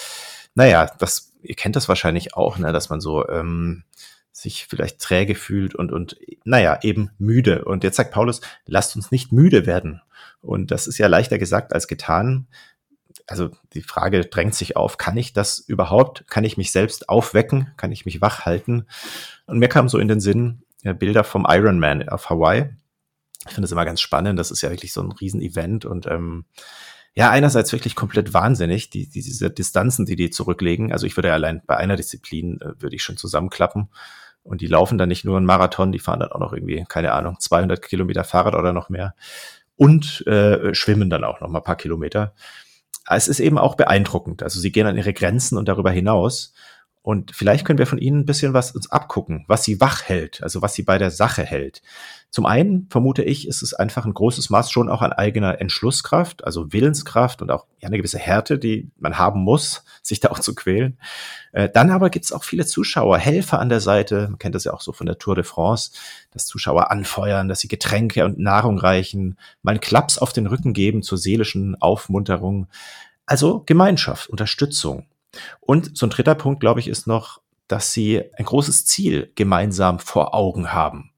naja, 0.55 0.91
das, 0.99 1.35
ihr 1.43 1.55
kennt 1.55 1.77
das 1.77 1.87
wahrscheinlich 1.87 2.35
auch, 2.35 2.57
ne, 2.57 2.73
dass 2.73 2.89
man 2.89 3.03
so 3.03 3.29
ähm, 3.29 3.85
sich 4.33 4.67
vielleicht 4.67 5.01
träge 5.01 5.35
fühlt 5.35 5.75
und, 5.75 5.93
und 5.93 6.19
naja, 6.45 6.79
eben 6.83 7.11
müde. 7.19 7.65
Und 7.65 7.85
jetzt 7.85 7.97
sagt 7.97 8.13
Paulus, 8.13 8.41
lasst 8.67 8.97
uns 8.97 9.11
nicht 9.11 9.33
müde 9.33 9.67
werden. 9.67 10.01
Und 10.41 10.71
das 10.71 10.87
ist 10.87 10.99
ja 10.99 11.09
leichter 11.09 11.39
gesagt 11.39 11.73
als 11.73 11.89
getan. 11.89 12.47
Also 13.27 13.51
die 13.75 13.83
Frage 13.83 14.25
drängt 14.25 14.55
sich 14.55 14.77
auf, 14.77 14.97
kann 14.97 15.17
ich 15.17 15.33
das 15.33 15.59
überhaupt? 15.59 16.27
Kann 16.29 16.45
ich 16.45 16.57
mich 16.57 16.73
selbst 16.73 17.09
aufwecken? 17.09 17.73
Kann 17.77 17.93
ich 17.93 18.05
mich 18.05 18.21
wach 18.21 18.45
halten? 18.45 18.87
Und 19.47 19.59
mir 19.59 19.69
kam 19.69 19.89
so 19.89 19.99
in 19.99 20.09
den 20.09 20.21
Sinn 20.21 20.63
ja, 20.83 20.93
Bilder 20.93 21.25
vom 21.25 21.47
Ironman 21.49 22.09
auf 22.09 22.31
Hawaii. 22.31 22.71
Ich 23.47 23.55
finde 23.55 23.67
es 23.67 23.73
immer 23.73 23.85
ganz 23.85 24.01
spannend. 24.01 24.39
Das 24.39 24.51
ist 24.51 24.63
ja 24.63 24.71
wirklich 24.71 24.93
so 24.93 25.03
ein 25.03 25.13
Riesenevent 25.13 25.85
und 25.85 26.07
ähm, 26.07 26.45
ja, 27.15 27.31
einerseits 27.31 27.73
wirklich 27.73 27.97
komplett 27.97 28.33
wahnsinnig, 28.35 28.91
die, 28.91 29.09
die, 29.09 29.23
diese 29.23 29.51
Distanzen, 29.51 30.07
die 30.07 30.17
die 30.17 30.31
zurücklegen. 30.31 30.93
Also 30.93 31.07
ich 31.07 31.17
würde 31.17 31.33
allein 31.33 31.63
bei 31.67 31.77
einer 31.77 31.97
Disziplin, 31.97 32.61
äh, 32.61 32.81
würde 32.81 32.97
ich 32.97 33.03
schon 33.03 33.17
zusammenklappen. 33.17 33.89
Und 34.43 34.61
die 34.61 34.69
laufen 34.69 34.97
dann 34.97 35.09
nicht 35.09 35.25
nur 35.25 35.37
einen 35.37 35.47
Marathon, 35.47 35.93
die 35.93 35.99
fahren 35.99 36.21
dann 36.21 36.33
auch 36.33 36.41
noch 36.41 36.53
irgendwie, 36.53 36.85
keine 36.89 37.13
Ahnung, 37.13 37.37
200 37.39 37.83
Kilometer 37.83 38.25
Fahrrad 38.25 38.55
oder 38.55 38.73
noch 38.73 38.89
mehr. 38.89 39.15
Und 39.77 40.27
äh, 40.27 40.75
schwimmen 40.75 41.11
dann 41.11 41.25
auch 41.25 41.41
noch 41.41 41.49
mal 41.49 41.59
ein 41.59 41.65
paar 41.65 41.77
Kilometer. 41.77 42.35
Es 43.09 43.29
ist 43.29 43.41
eben 43.41 43.59
auch 43.59 43.75
beeindruckend. 43.75 44.43
Also 44.43 44.61
sie 44.61 44.73
gehen 44.73 44.87
an 44.87 44.97
ihre 44.97 45.13
Grenzen 45.13 45.59
und 45.59 45.69
darüber 45.69 45.91
hinaus. 45.91 46.55
Und 47.03 47.35
vielleicht 47.35 47.65
können 47.65 47.79
wir 47.79 47.87
von 47.87 47.99
Ihnen 47.99 48.21
ein 48.21 48.27
bisschen 48.27 48.53
was 48.53 48.73
uns 48.73 48.91
abgucken, 48.91 49.45
was 49.49 49.65
Sie 49.65 49.81
wach 49.81 50.03
hält, 50.03 50.43
also 50.43 50.61
was 50.61 50.75
Sie 50.75 50.83
bei 50.83 50.99
der 50.99 51.11
Sache 51.11 51.43
hält. 51.43 51.81
Zum 52.29 52.45
einen 52.47 52.87
vermute 52.91 53.25
ich, 53.25 53.49
ist 53.49 53.63
es 53.63 53.75
einfach 53.75 54.05
ein 54.05 54.15
großes 54.15 54.51
Maß 54.51 54.71
schon 54.71 54.89
auch 54.89 55.03
an 55.03 55.13
eigener 55.13 55.61
Entschlusskraft, 55.61 56.45
also 56.45 56.73
Willenskraft 56.73 57.41
und 57.43 57.51
auch 57.51 57.67
eine 57.83 57.97
gewisse 57.97 58.19
Härte, 58.19 58.59
die 58.59 58.91
man 58.99 59.19
haben 59.19 59.41
muss, 59.41 59.83
sich 60.03 60.21
da 60.21 60.29
auch 60.31 60.39
zu 60.39 60.55
quälen. 60.55 60.99
Äh, 61.53 61.71
dann 61.71 61.91
aber 61.91 62.11
gibt 62.11 62.27
es 62.27 62.33
auch 62.33 62.45
viele 62.45 62.67
Zuschauer, 62.67 63.19
Helfer 63.19 63.59
an 63.59 63.71
der 63.71 63.81
Seite, 63.81 64.29
man 64.29 64.39
kennt 64.39 64.55
das 64.55 64.65
ja 64.65 64.75
auch 64.75 64.83
so 64.83 64.93
von 64.93 65.07
der 65.07 65.19
Tour 65.19 65.35
de 65.35 65.43
France, 65.43 65.93
dass 66.31 66.47
Zuschauer 66.47 66.91
anfeuern, 66.91 67.49
dass 67.49 67.61
sie 67.61 67.69
Getränke 67.69 68.25
und 68.27 68.39
Nahrung 68.39 68.79
reichen, 68.79 69.39
mal 69.63 69.73
einen 69.73 69.81
Klaps 69.81 70.19
auf 70.19 70.33
den 70.33 70.47
Rücken 70.47 70.75
geben 70.75 71.03
zur 71.03 71.19
seelischen 71.19 71.81
Aufmunterung. 71.81 72.69
Also 73.27 73.65
Gemeinschaft, 73.65 74.29
Unterstützung. 74.29 75.07
Und 75.61 75.97
so 75.97 76.07
ein 76.07 76.11
dritter 76.11 76.35
Punkt, 76.35 76.61
glaube 76.61 76.81
ich, 76.81 76.89
ist 76.89 77.07
noch, 77.07 77.41
dass 77.69 77.93
sie 77.93 78.23
ein 78.37 78.45
großes 78.45 78.85
Ziel 78.87 79.31
gemeinsam 79.35 79.99
vor 79.99 80.35
Augen 80.35 80.73
haben. 80.73 81.13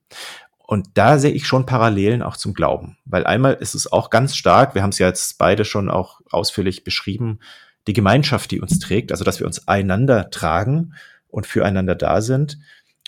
Und 0.59 0.89
da 0.95 1.19
sehe 1.19 1.33
ich 1.33 1.47
schon 1.47 1.67
Parallelen 1.67 2.23
auch 2.23 2.37
zum 2.37 2.55
Glauben, 2.55 2.97
weil 3.05 3.27
einmal 3.27 3.55
ist 3.55 3.75
es 3.75 3.91
auch 3.93 4.11
ganz 4.11 4.37
stark, 4.37 4.75
wir 4.75 4.83
haben 4.83 4.91
es 4.91 4.99
ja 4.99 5.07
jetzt 5.07 5.37
beide 5.39 5.65
schon 5.65 5.91
auch 5.91 6.21
ausführlich 6.31 6.85
beschrieben, 6.85 7.41
die 7.87 7.93
Gemeinschaft, 7.93 8.51
die 8.51 8.61
uns 8.61 8.79
trägt, 8.79 9.11
also 9.13 9.25
dass 9.25 9.39
wir 9.39 9.47
uns 9.47 9.67
einander 9.69 10.31
tragen 10.31 10.95
und 11.29 11.47
füreinander 11.47 11.95
da 11.95 12.23
sind 12.23 12.59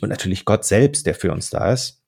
und 0.03 0.09
natürlich 0.09 0.45
Gott 0.45 0.65
selbst, 0.65 1.07
der 1.07 1.15
für 1.15 1.33
uns 1.33 1.51
da 1.51 1.73
ist, 1.73 2.03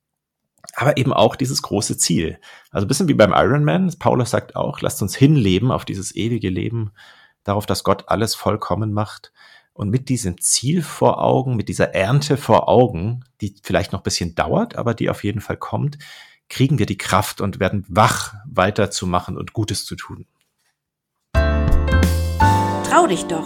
aber 0.74 0.96
eben 0.96 1.12
auch 1.12 1.36
dieses 1.36 1.62
große 1.62 1.96
Ziel. 1.96 2.38
Also 2.70 2.84
ein 2.84 2.88
bisschen 2.88 3.08
wie 3.08 3.14
beim 3.14 3.32
Ironman, 3.32 3.94
Paulus 3.98 4.30
sagt 4.30 4.56
auch, 4.56 4.80
lasst 4.80 5.00
uns 5.00 5.14
hinleben 5.14 5.70
auf 5.70 5.84
dieses 5.84 6.14
ewige 6.14 6.50
Leben, 6.50 6.92
darauf, 7.48 7.66
dass 7.66 7.84
Gott 7.84 8.04
alles 8.08 8.34
vollkommen 8.34 8.92
macht. 8.92 9.32
Und 9.72 9.90
mit 9.90 10.08
diesem 10.08 10.40
Ziel 10.40 10.82
vor 10.82 11.22
Augen, 11.22 11.54
mit 11.54 11.68
dieser 11.68 11.94
Ernte 11.94 12.36
vor 12.36 12.68
Augen, 12.68 13.24
die 13.40 13.54
vielleicht 13.62 13.92
noch 13.92 14.00
ein 14.00 14.04
bisschen 14.04 14.34
dauert, 14.34 14.76
aber 14.76 14.94
die 14.94 15.10
auf 15.10 15.22
jeden 15.22 15.40
Fall 15.40 15.58
kommt, 15.58 15.98
kriegen 16.48 16.78
wir 16.78 16.86
die 16.86 16.96
Kraft 16.96 17.40
und 17.40 17.60
werden 17.60 17.84
wach, 17.88 18.34
weiterzumachen 18.46 19.36
und 19.36 19.52
Gutes 19.52 19.84
zu 19.84 19.96
tun. 19.96 20.26
Trau 21.34 23.06
dich 23.06 23.24
doch. 23.24 23.44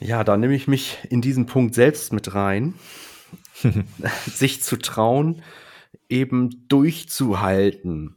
Ja, 0.00 0.24
da 0.24 0.36
nehme 0.36 0.54
ich 0.54 0.68
mich 0.68 0.98
in 1.08 1.22
diesen 1.22 1.46
Punkt 1.46 1.74
selbst 1.74 2.12
mit 2.12 2.34
rein. 2.34 2.74
sich 4.26 4.62
zu 4.62 4.76
trauen, 4.76 5.42
eben 6.08 6.68
durchzuhalten, 6.68 8.16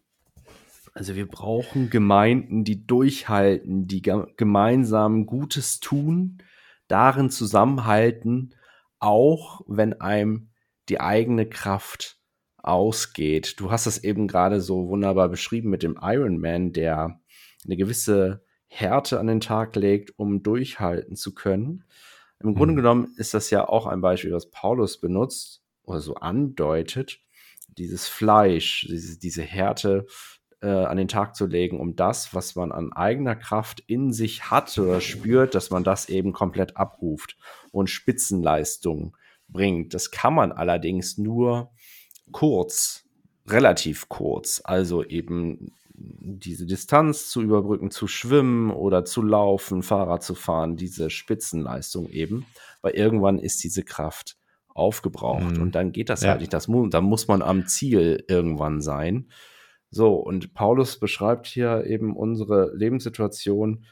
also 0.96 1.16
wir 1.16 1.28
brauchen 1.28 1.90
Gemeinden, 1.90 2.64
die 2.64 2.88
durchhalten, 2.88 3.86
die 3.86 4.02
gemeinsam 4.02 5.26
Gutes 5.26 5.82
tun, 5.82 6.38
darin 6.88 7.30
zusammenhalten, 7.30 8.56
auch 9.00 9.62
wenn 9.68 10.00
einem 10.00 10.52
die 10.88 11.02
eigene 11.02 11.48
Kraft 11.50 12.18
ausgeht. 12.58 13.60
Du 13.60 13.72
hast 13.72 13.88
es 13.88 14.04
eben 14.06 14.30
gerade 14.30 14.62
so 14.62 14.88
wunderbar 14.88 15.28
beschrieben 15.28 15.70
mit 15.70 15.84
dem 15.84 16.00
Iron 16.02 16.40
Man, 16.40 16.72
der 16.72 17.20
eine 17.66 17.76
gewisse 17.76 18.46
Härte 18.68 19.20
an 19.20 19.28
den 19.28 19.42
Tag 19.42 19.76
legt, 19.76 20.18
um 20.18 20.44
durchhalten 20.44 21.18
zu 21.18 21.34
können. 21.34 21.84
Im 22.40 22.52
mhm. 22.52 22.56
Grunde 22.56 22.76
genommen 22.76 23.14
ist 23.18 23.34
das 23.34 23.50
ja 23.50 23.68
auch 23.68 23.86
ein 23.86 24.00
Beispiel, 24.00 24.32
was 24.32 24.50
Paulus 24.50 25.02
benutzt 25.02 25.62
oder 25.84 26.00
so 26.00 26.16
andeutet. 26.16 27.20
Dieses 27.68 28.08
Fleisch, 28.08 28.88
diese, 28.90 29.20
diese 29.20 29.42
Härte, 29.44 30.06
äh, 30.66 30.86
an 30.86 30.98
den 30.98 31.08
Tag 31.08 31.36
zu 31.36 31.46
legen, 31.46 31.80
um 31.80 31.96
das, 31.96 32.34
was 32.34 32.56
man 32.56 32.72
an 32.72 32.92
eigener 32.92 33.36
Kraft 33.36 33.84
in 33.86 34.12
sich 34.12 34.50
hat 34.50 34.76
oder 34.80 35.00
spürt, 35.00 35.54
dass 35.54 35.70
man 35.70 35.84
das 35.84 36.10
eben 36.10 36.34
komplett 36.34 36.76
abruft 36.76 37.38
und 37.72 37.90
Spitzenleistung 37.90 39.16
bringt. 39.48 39.94
Das 39.94 40.10
kann 40.10 40.34
man 40.34 40.52
allerdings 40.52 41.20
nur 41.20 41.72
kurz, 42.32 43.06
relativ 43.48 44.10
kurz, 44.10 44.60
also 44.64 45.04
eben 45.04 45.72
diese 45.94 46.66
Distanz 46.66 47.30
zu 47.30 47.44
überbrücken, 47.44 47.92
zu 47.92 48.08
schwimmen 48.08 48.72
oder 48.72 49.06
zu 49.06 49.22
laufen, 49.22 49.84
Fahrrad 49.84 50.24
zu 50.24 50.34
fahren, 50.34 50.78
diese 50.78 51.12
Spitzenleistung 51.12 52.10
eben, 52.10 52.48
weil 52.82 52.94
irgendwann 52.94 53.38
ist 53.38 53.64
diese 53.64 53.84
Kraft 53.84 54.36
aufgebraucht 54.70 55.58
mhm. 55.58 55.62
und 55.62 55.76
dann 55.76 55.92
geht 55.92 56.10
das 56.10 56.24
ja. 56.24 56.32
halt 56.32 56.42
nicht. 56.42 56.54
Das, 56.54 56.68
dann 56.68 57.04
muss 57.04 57.28
man 57.28 57.44
am 57.44 57.68
Ziel 57.68 58.26
irgendwann 58.28 58.82
sein. 58.82 59.30
So, 59.90 60.16
und 60.16 60.54
Paulus 60.54 61.00
beschreibt 61.00 61.48
hier 61.48 61.86
eben 61.86 62.16
unsere 62.16 62.76
Lebenssituation. 62.76 63.86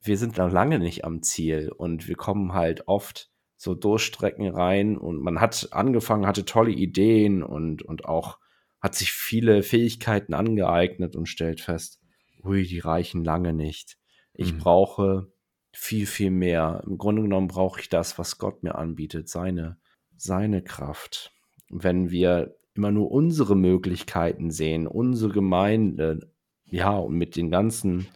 Wir 0.01 0.17
sind 0.17 0.37
noch 0.37 0.51
lange 0.51 0.79
nicht 0.79 1.05
am 1.05 1.21
Ziel 1.21 1.69
und 1.75 2.07
wir 2.07 2.15
kommen 2.15 2.53
halt 2.53 2.87
oft 2.87 3.29
so 3.57 3.73
Durchstrecken 3.73 4.47
rein 4.47 4.95
und 4.95 5.19
man 5.19 5.41
hat 5.41 5.69
angefangen, 5.71 6.27
hatte 6.27 6.45
tolle 6.45 6.71
Ideen 6.71 7.43
und, 7.43 7.81
und 7.81 8.05
auch 8.05 8.37
hat 8.79 8.95
sich 8.95 9.11
viele 9.11 9.63
Fähigkeiten 9.63 10.33
angeeignet 10.33 11.15
und 11.15 11.25
stellt 11.25 11.61
fest, 11.61 11.99
ui, 12.43 12.63
die 12.63 12.79
reichen 12.79 13.23
lange 13.23 13.53
nicht. 13.53 13.97
Ich 14.33 14.53
mhm. 14.53 14.59
brauche 14.59 15.31
viel, 15.71 16.05
viel 16.05 16.31
mehr. 16.31 16.83
Im 16.85 16.97
Grunde 16.97 17.23
genommen 17.23 17.47
brauche 17.47 17.81
ich 17.81 17.89
das, 17.89 18.17
was 18.17 18.37
Gott 18.37 18.63
mir 18.63 18.75
anbietet, 18.75 19.29
seine, 19.29 19.77
seine 20.15 20.63
Kraft. 20.63 21.33
Wenn 21.69 22.11
wir 22.11 22.55
immer 22.77 22.91
nur 22.91 23.11
unsere 23.11 23.55
Möglichkeiten 23.55 24.51
sehen, 24.51 24.87
unsere 24.87 25.31
Gemeinde, 25.31 26.31
ja, 26.65 26.91
und 26.97 27.15
mit 27.15 27.35
den 27.35 27.49
ganzen 27.49 28.07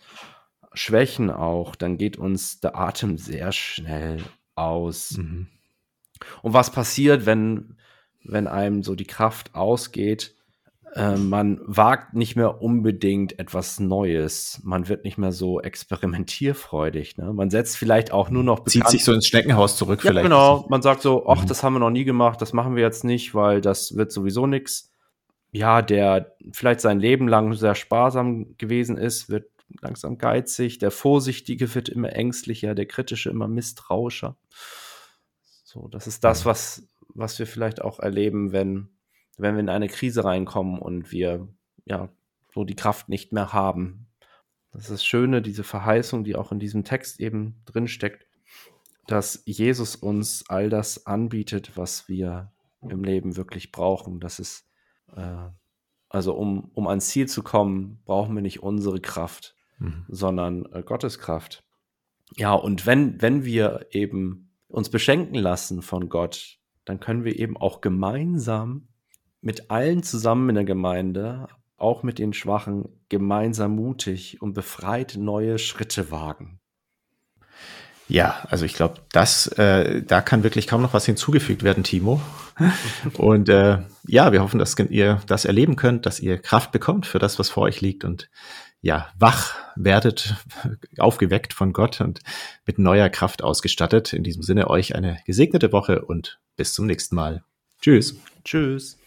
Schwächen 0.74 1.30
auch, 1.30 1.76
dann 1.76 1.98
geht 1.98 2.18
uns 2.18 2.60
der 2.60 2.78
Atem 2.78 3.18
sehr 3.18 3.52
schnell 3.52 4.24
aus. 4.56 5.18
Mhm. 5.18 5.48
Und 6.42 6.54
was 6.54 6.72
passiert, 6.72 7.26
wenn, 7.26 7.78
wenn 8.24 8.48
einem 8.48 8.84
so 8.84 8.96
die 8.96 9.06
Kraft 9.06 9.56
ausgeht? 9.56 10.36
Äh, 10.94 11.16
man 11.16 11.62
wagt 11.64 12.14
nicht 12.14 12.36
mehr 12.36 12.62
unbedingt 12.62 13.40
etwas 13.40 13.80
Neues. 13.80 14.60
Man 14.64 14.90
wird 14.90 15.06
nicht 15.06 15.18
mehr 15.18 15.32
so 15.32 15.62
experimentierfreudig. 15.62 17.18
Ne? 17.18 17.32
Man 17.34 17.50
setzt 17.50 17.78
vielleicht 17.78 18.12
auch 18.12 18.30
nur 18.30 18.44
noch. 18.44 18.66
Zieht 18.66 18.88
sich 18.90 19.04
so 19.04 19.14
ins 19.14 19.28
Schneckenhaus 19.28 19.78
zurück, 19.78 20.04
ja, 20.04 20.12
vielleicht. 20.12 20.26
Genau, 20.26 20.66
man 20.70 20.82
sagt 20.82 21.02
so, 21.02 21.28
ach, 21.28 21.44
mhm. 21.44 21.48
das 21.48 21.64
haben 21.64 21.74
wir 21.74 21.80
noch 21.80 21.92
nie 21.92 22.04
gemacht, 22.04 22.42
das 22.42 22.52
machen 22.52 22.76
wir 22.76 22.84
jetzt 22.84 23.04
nicht, 23.06 23.34
weil 23.34 23.62
das 23.62 23.96
wird 23.96 24.12
sowieso 24.12 24.48
nichts. 24.48 24.92
Ja, 25.54 25.82
der 25.82 26.36
vielleicht 26.52 26.82
sein 26.82 27.00
Leben 27.00 27.28
lang 27.28 27.54
sehr 27.54 27.76
sparsam 27.76 28.58
gewesen 28.58 28.98
ist, 28.98 29.30
wird 29.30 29.50
langsam 29.82 30.18
geizig. 30.18 30.80
Der 30.80 30.92
Vorsichtige 30.92 31.74
wird 31.74 31.88
immer 31.88 32.14
ängstlicher, 32.14 32.76
der 32.76 32.86
Kritische 32.86 33.30
immer 33.30 33.48
misstrauischer. 33.48 34.36
So, 35.64 35.88
das 35.88 36.08
ist 36.08 36.26
das, 36.26 36.44
mhm. 36.44 36.50
was, 36.50 36.90
was 37.14 37.40
wir 37.40 37.48
vielleicht 37.48 37.82
auch 37.82 38.00
erleben, 38.00 38.52
wenn 38.52 38.90
wenn 39.38 39.56
wir 39.56 39.62
in 39.62 39.70
eine 39.70 39.88
Krise 39.88 40.24
reinkommen 40.24 40.80
und 40.80 41.12
wir 41.12 41.48
ja 41.86 42.10
so 42.54 42.64
die 42.64 42.76
Kraft 42.76 43.10
nicht 43.10 43.32
mehr 43.34 43.54
haben. 43.54 44.08
Das 44.72 44.84
ist 44.84 44.92
das 44.92 45.06
Schöne, 45.06 45.42
diese 45.42 45.64
Verheißung, 45.64 46.24
die 46.24 46.36
auch 46.36 46.52
in 46.52 46.60
diesem 46.60 46.84
Text 46.84 47.20
eben 47.20 47.62
drin 47.66 47.88
steckt, 47.88 48.26
dass 49.08 49.42
Jesus 49.46 49.96
uns 49.96 50.46
all 50.48 50.70
das 50.70 51.06
anbietet, 51.06 51.76
was 51.76 52.08
wir 52.08 52.52
im 52.82 53.04
Leben 53.04 53.36
wirklich 53.36 53.72
brauchen. 53.72 54.20
Das 54.20 54.40
ist 54.40 54.66
äh, 55.16 55.50
also 56.12 56.34
um, 56.34 56.72
um 56.74 56.88
ans 56.88 57.08
Ziel 57.08 57.28
zu 57.28 57.42
kommen, 57.42 58.02
brauchen 58.04 58.36
wir 58.36 58.42
nicht 58.42 58.62
unsere 58.62 59.00
Kraft, 59.00 59.56
mhm. 59.80 60.06
sondern 60.10 60.66
äh, 60.74 60.84
Gottes 60.84 61.20
Kraft. 61.20 61.64
Ja, 62.36 62.54
und 62.54 62.86
wenn, 62.86 63.22
wenn 63.22 63.46
wir 63.46 63.88
eben 63.92 64.52
uns 64.68 64.90
beschenken 64.90 65.36
lassen 65.36 65.82
von 65.82 66.10
Gott, 66.10 66.60
dann 66.84 67.00
können 67.00 67.24
wir 67.24 67.40
eben 67.40 67.56
auch 67.56 67.80
gemeinsam 67.80 68.90
mit 69.42 69.72
allen 69.72 70.04
zusammen 70.04 70.50
in 70.50 70.56
der 70.56 70.66
Gemeinde, 70.66 71.48
auch 71.78 72.04
mit 72.04 72.20
den 72.20 72.34
Schwachen, 72.34 72.86
gemeinsam 73.10 73.76
mutig 73.76 74.42
und 74.42 74.54
befreit 74.54 75.16
neue 75.18 75.58
Schritte 75.60 76.12
wagen. 76.12 76.60
Ja, 78.08 78.46
also 78.50 78.66
ich 78.66 78.74
glaube, 78.74 78.96
das, 79.14 79.48
äh, 79.58 80.04
da 80.04 80.22
kann 80.22 80.44
wirklich 80.44 80.68
kaum 80.68 80.82
noch 80.82 80.94
was 80.94 81.06
hinzugefügt 81.06 81.64
werden, 81.64 81.84
Timo. 81.84 82.22
und 83.18 83.48
äh, 83.48 83.80
ja, 84.06 84.34
wir 84.34 84.42
hoffen, 84.42 84.60
dass 84.60 84.78
ihr 84.78 85.22
das 85.28 85.46
erleben 85.46 85.78
könnt, 85.78 86.06
dass 86.06 86.20
ihr 86.20 86.38
Kraft 86.38 86.74
bekommt 86.74 87.06
für 87.06 87.20
das, 87.20 87.40
was 87.40 87.50
vor 87.50 87.64
euch 87.64 87.80
liegt 87.80 88.04
und 88.04 88.30
ja, 88.82 89.08
wach 89.18 89.56
werdet, 89.76 90.36
aufgeweckt 90.98 91.54
von 91.54 91.72
Gott 91.72 92.02
und 92.02 92.20
mit 92.66 92.80
neuer 92.80 93.10
Kraft 93.10 93.44
ausgestattet. 93.44 94.12
In 94.12 94.24
diesem 94.24 94.44
Sinne 94.44 94.70
euch 94.70 94.96
eine 94.96 95.20
gesegnete 95.26 95.72
Woche 95.72 96.02
und 96.04 96.40
bis 96.58 96.74
zum 96.74 96.88
nächsten 96.88 97.16
Mal. 97.16 97.44
Tschüss. 97.80 98.16
Tschüss. 98.44 99.01